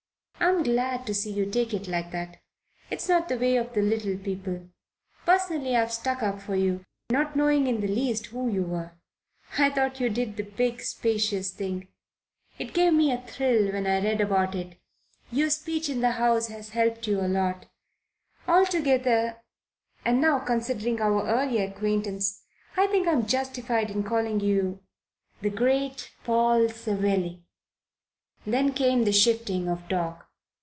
"I'm 0.43 0.63
glad 0.63 1.05
to 1.05 1.13
see 1.13 1.31
you 1.31 1.45
take 1.45 1.71
it 1.71 1.87
like 1.87 2.11
that. 2.11 2.41
It's 2.89 3.07
not 3.07 3.29
the 3.29 3.37
way 3.37 3.57
of 3.57 3.73
the 3.73 3.81
little 3.81 4.17
people. 4.17 4.69
Personally, 5.23 5.75
I've 5.75 5.93
stuck 5.93 6.23
up 6.23 6.41
for 6.41 6.55
you, 6.55 6.83
not 7.11 7.35
knowing 7.35 7.67
in 7.67 7.79
the 7.79 7.87
least 7.87 8.27
who 8.27 8.49
you 8.51 8.63
were. 8.63 8.93
I 9.59 9.69
thought 9.69 9.99
you 9.99 10.09
did 10.09 10.37
the 10.37 10.43
big, 10.43 10.81
spacious 10.81 11.51
thing. 11.51 11.89
It 12.57 12.73
gave 12.73 12.93
me 12.95 13.11
a 13.11 13.21
thrill 13.21 13.71
when 13.71 13.85
I 13.85 14.03
read 14.03 14.19
about 14.19 14.55
it. 14.55 14.79
Your 15.31 15.51
speech 15.51 15.89
in 15.89 16.01
the 16.01 16.11
House 16.13 16.47
has 16.47 16.69
helped 16.71 17.05
you 17.05 17.21
a 17.21 17.29
lot. 17.29 17.67
Altogether 18.47 19.43
and 20.03 20.19
now 20.19 20.39
considering 20.39 20.99
our 21.01 21.23
early 21.27 21.59
acquaintance 21.61 22.41
I 22.75 22.87
think 22.87 23.07
I'm 23.07 23.27
justified 23.27 23.91
in 23.91 24.01
calling 24.03 24.39
you 24.39 24.81
'the 25.43 25.51
great 25.51 26.11
Paul 26.23 26.67
Savelli.'" 26.67 27.43
Then 28.45 28.73
came 28.73 29.03
the 29.03 29.13
shifting 29.13 29.69
of 29.69 29.87
talk. 29.87 30.27